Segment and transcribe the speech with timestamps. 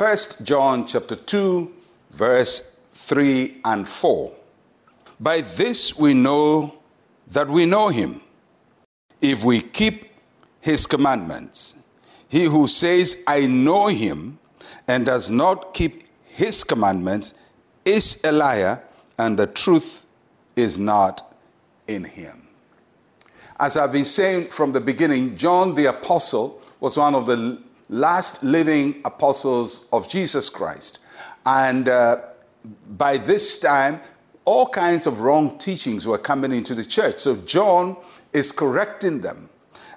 [0.00, 1.70] 1 John chapter 2,
[2.12, 4.32] verse 3 and 4.
[5.20, 6.74] By this we know
[7.28, 8.22] that we know him,
[9.20, 10.10] if we keep
[10.62, 11.74] his commandments.
[12.30, 14.38] He who says, I know him,
[14.88, 17.34] and does not keep his commandments
[17.84, 18.82] is a liar,
[19.18, 20.06] and the truth
[20.56, 21.36] is not
[21.88, 22.48] in him.
[23.58, 28.42] As I've been saying from the beginning, John the Apostle was one of the last
[28.44, 31.00] living apostles of Jesus Christ.
[31.44, 32.22] And uh,
[32.96, 34.00] by this time,
[34.44, 37.18] all kinds of wrong teachings were coming into the church.
[37.18, 37.96] So John
[38.32, 39.50] is correcting them.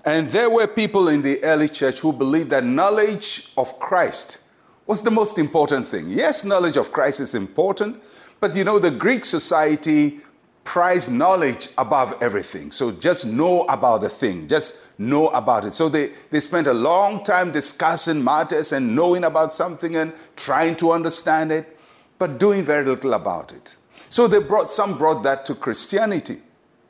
[0.06, 4.40] And there were people in the early church who believed that knowledge of Christ
[4.86, 6.10] was the most important thing.
[6.10, 8.04] Yes, knowledge of Christ is important,
[8.42, 10.20] but you know, the Greek society
[10.64, 12.72] prized knowledge above everything.
[12.72, 15.74] So just know about the thing, just know about it.
[15.74, 20.76] So they, they spent a long time discussing matters and knowing about something and trying
[20.78, 21.78] to understand it,
[22.18, 23.78] but doing very little about it.
[24.10, 26.42] So they brought some brought that to Christianity.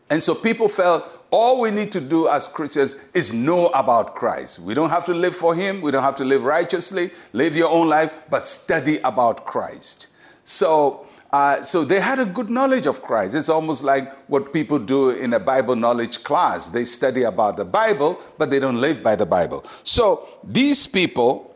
[0.09, 4.59] And so people felt all we need to do as Christians is know about Christ.
[4.59, 7.71] We don't have to live for Him, we don't have to live righteously, live your
[7.71, 10.09] own life, but study about Christ.
[10.43, 13.33] So, uh, so they had a good knowledge of Christ.
[13.33, 16.69] It's almost like what people do in a Bible knowledge class.
[16.69, 19.65] They study about the Bible, but they don't live by the Bible.
[19.83, 21.55] So these people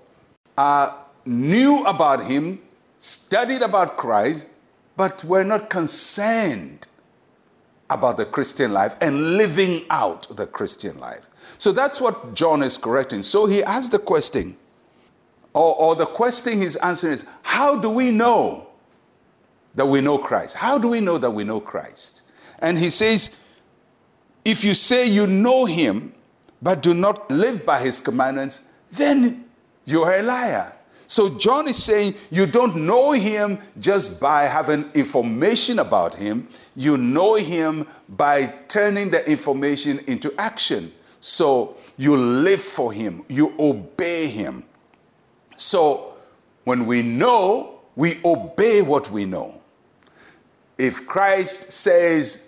[0.58, 2.60] uh, knew about Him,
[2.98, 4.48] studied about Christ,
[4.96, 6.88] but were not concerned
[7.92, 11.30] about the Christian life and living out the Christian life.
[11.60, 13.22] So that's what John is correcting.
[13.22, 14.58] So he asked the question,
[15.54, 18.67] or, or, the question he's answering is, How do we know
[19.78, 20.56] that we know Christ?
[20.56, 22.24] How do we know that we know Christ?
[22.60, 23.38] And he says,
[24.44, 26.14] If you say you know him,
[26.62, 29.46] but do not live by his commandments, then
[29.86, 30.74] you are a liar.
[31.06, 36.50] So John is saying you don't know him just by having information about him.
[36.76, 40.92] You know him by turning the information into action.
[41.22, 44.66] So you live for him, you obey him.
[45.56, 46.16] So
[46.66, 49.57] when we know, we obey what we know.
[50.78, 52.48] If Christ says,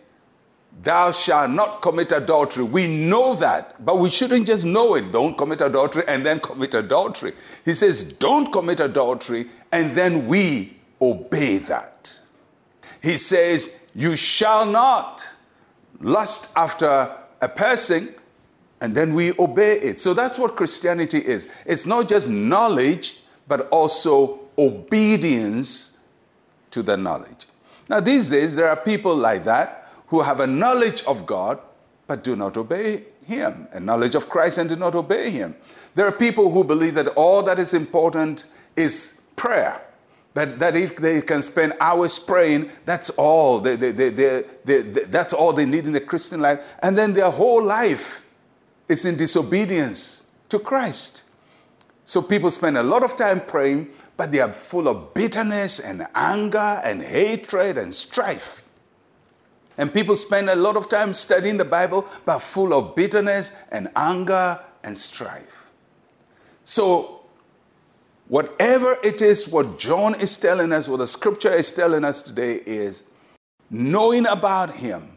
[0.81, 2.63] Thou shalt not commit adultery.
[2.63, 5.12] We know that, but we shouldn't just know it.
[5.12, 7.34] Don't commit adultery and then commit adultery.
[7.66, 12.19] He says, Don't commit adultery, and then we obey that.
[13.01, 15.28] He says, You shall not
[16.00, 18.13] lust after a person,
[18.79, 20.00] and then we obey it.
[20.00, 21.50] So that's what Christianity is.
[21.66, 23.19] It's not just knowledge,
[23.50, 25.97] but also obedience
[26.72, 27.47] to the knowledge.
[27.89, 31.59] Now, these days, there are people like that who have a knowledge of God
[32.07, 35.55] but do not obey Him, a knowledge of Christ and do not obey Him.
[35.95, 38.45] There are people who believe that all that is important
[38.75, 39.81] is prayer.
[40.33, 43.59] That, that if they can spend hours praying, that's all.
[43.59, 46.61] They, they, they, they, that's all they need in the Christian life.
[46.81, 48.23] And then their whole life
[48.88, 51.23] is in disobedience to Christ.
[52.09, 56.08] So people spend a lot of time praying, but they are full of bitterness and
[56.16, 58.64] anger and hatred and strife.
[59.78, 63.92] And people spend a lot of time studying the Bible, but full of bitterness and
[63.96, 65.69] anger and strife.
[66.64, 67.22] So,
[68.28, 72.56] whatever it is, what John is telling us, what the scripture is telling us today
[72.66, 73.03] is
[73.69, 75.16] knowing about Him,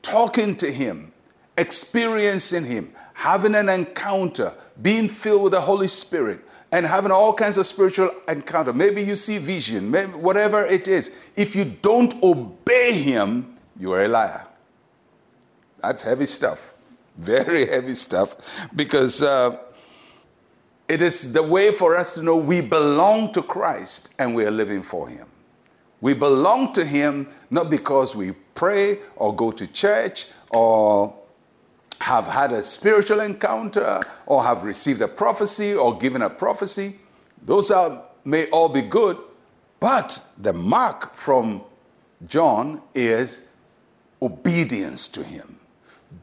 [0.00, 1.12] talking to Him,
[1.58, 4.50] experiencing Him, having an encounter,
[4.80, 6.40] being filled with the Holy Spirit,
[6.72, 8.72] and having all kinds of spiritual encounter.
[8.72, 11.18] Maybe you see vision, maybe whatever it is.
[11.36, 14.46] If you don't obey Him, you are a liar.
[15.82, 16.72] That's heavy stuff.
[17.18, 18.36] Very heavy stuff.
[18.74, 19.58] Because uh,
[20.88, 24.50] it is the way for us to know we belong to Christ and we are
[24.50, 25.26] living for Him.
[26.00, 31.19] We belong to Him not because we pray or go to church or
[32.00, 36.98] have had a spiritual encounter or have received a prophecy or given a prophecy.
[37.44, 39.18] Those are, may all be good,
[39.80, 41.62] but the mark from
[42.26, 43.48] John is
[44.22, 45.58] obedience to Him,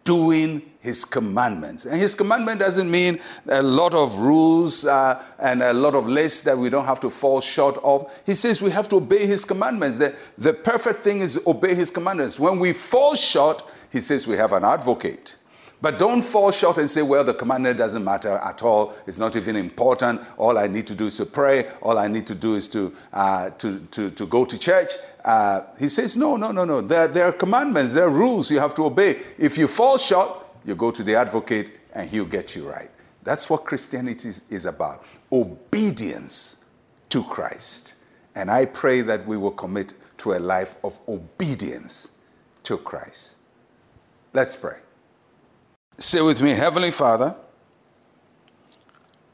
[0.03, 1.85] doing His commandments.
[1.85, 6.41] And His commandment doesn't mean a lot of rules uh, and a lot of lists
[6.43, 8.11] that we don't have to fall short of.
[8.25, 9.97] He says we have to obey His commandments.
[9.97, 12.39] The, the perfect thing is obey His commandments.
[12.39, 15.35] When we fall short, He says we have an advocate.
[15.79, 18.95] But don't fall short and say, well, the commandment doesn't matter at all.
[19.05, 20.21] It's not even important.
[20.37, 21.69] All I need to do is to pray.
[21.81, 24.93] All I need to do is to, uh, to, to, to go to church.
[25.23, 26.81] Uh, he says, no, no, no, no.
[26.81, 29.19] There, there are commandments, there are rules you have to obey.
[29.37, 32.89] If you fall short, you go to the advocate and he'll get you right.
[33.23, 36.65] That's what Christianity is, is about obedience
[37.09, 37.95] to Christ.
[38.35, 42.11] And I pray that we will commit to a life of obedience
[42.63, 43.35] to Christ.
[44.33, 44.77] Let's pray.
[45.99, 47.35] Say with me, Heavenly Father,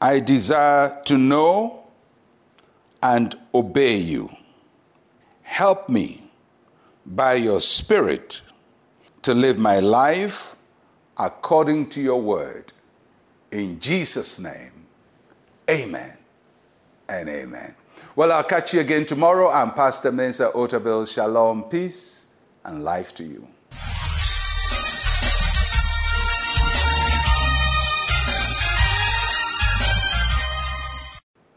[0.00, 1.84] I desire to know
[3.02, 4.30] and obey you.
[5.42, 6.30] Help me
[7.04, 8.40] by your Spirit
[9.22, 10.56] to live my life
[11.18, 12.72] according to your word.
[13.52, 14.72] In Jesus' name,
[15.70, 16.16] amen
[17.08, 17.74] and amen.
[18.16, 19.50] Well, I'll catch you again tomorrow.
[19.50, 21.12] I'm Pastor Mensa Otabil.
[21.12, 22.26] Shalom, peace,
[22.64, 23.46] and life to you.